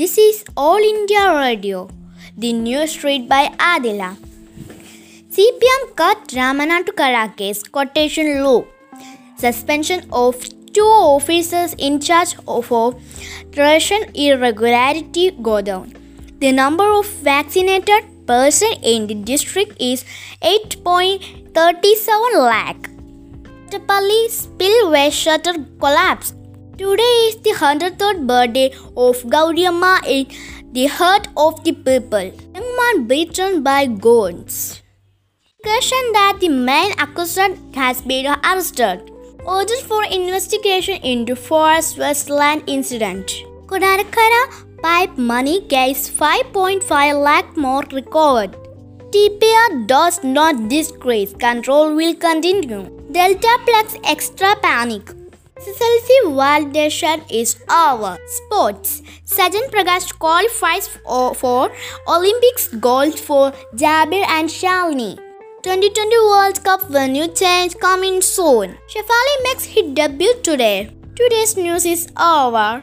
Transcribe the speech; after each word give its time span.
This 0.00 0.16
is 0.16 0.36
All 0.56 0.82
India 0.90 1.22
Radio, 1.36 1.86
the 2.34 2.54
news 2.54 2.92
read 3.04 3.28
by 3.28 3.48
Adhila. 3.70 4.16
CPM 5.34 5.82
cut 5.94 6.28
Ramanattukara 6.38 7.36
case 7.36 7.62
quotation 7.62 8.42
low. 8.42 8.66
Suspension 9.36 10.06
of 10.10 10.48
two 10.72 10.88
officers 11.08 11.74
in 11.76 12.00
charge 12.00 12.34
of 12.48 12.70
Russian 13.58 14.08
irregularity 14.14 15.32
go 15.42 15.60
down. 15.60 15.92
The 16.38 16.52
number 16.52 16.90
of 16.90 17.06
vaccinated 17.30 18.26
person 18.26 18.72
in 18.82 19.06
the 19.06 19.16
district 19.16 19.76
is 19.78 20.06
8.37 20.40 22.38
lakh. 22.48 22.88
Attapalli 23.68 24.30
spillway 24.30 25.10
shutter 25.10 25.56
collapse. 25.78 26.32
Today 26.80 27.16
is 27.28 27.34
the 27.46 27.50
103rd 27.50 28.26
birthday 28.26 28.68
of 28.96 29.18
Gauriamma 29.32 30.00
in 30.06 30.28
the 30.72 30.86
heart 30.86 31.28
of 31.36 31.62
the 31.62 31.72
people. 31.72 32.30
Young 32.54 32.70
man 32.78 33.06
beaten 33.06 33.62
by 33.62 33.84
goons. 33.84 34.80
Question 35.62 36.12
that 36.14 36.38
the 36.40 36.48
main 36.48 36.92
accused 36.92 37.58
has 37.74 38.00
been 38.00 38.28
arrested. 38.28 39.12
Orders 39.44 39.82
for 39.82 40.02
investigation 40.04 40.96
into 41.12 41.36
Forest 41.36 41.98
Westland 41.98 42.64
incident. 42.66 43.36
Kodakara 43.66 44.42
pipe 44.82 45.18
money 45.18 45.60
case 45.76 46.08
5.5 46.08 47.22
lakh 47.28 47.54
more 47.58 47.84
recovered. 47.92 48.56
TPR 49.12 49.86
does 49.86 50.24
not 50.24 50.68
decrease. 50.70 51.34
Control 51.34 51.94
will 51.94 52.14
continue. 52.14 52.84
Delta 53.12 53.58
Plus 53.66 53.96
extra 54.04 54.56
panic. 54.62 55.19
SSLC 55.60 56.08
validation 56.40 57.22
is 57.30 57.56
over. 57.70 58.16
Sports. 58.26 59.02
Sajan 59.26 59.68
Prakash 59.72 60.18
qualifies 60.18 60.88
for, 60.88 61.34
for 61.34 61.70
Olympics 62.08 62.68
gold 62.68 63.18
for 63.18 63.52
Jabir 63.74 64.24
and 64.36 64.48
Shalini. 64.48 65.16
2020 65.62 66.16
World 66.30 66.64
Cup 66.64 66.88
venue 66.88 67.28
change 67.28 67.76
coming 67.76 68.22
soon. 68.22 68.78
Shafali 68.88 69.36
makes 69.42 69.64
his 69.64 69.92
debut 69.92 70.32
today. 70.42 70.96
Today's 71.14 71.54
news 71.58 71.84
is 71.84 72.08
over. 72.18 72.82